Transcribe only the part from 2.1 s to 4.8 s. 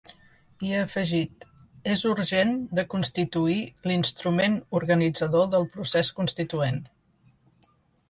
urgent de constituir l’instrument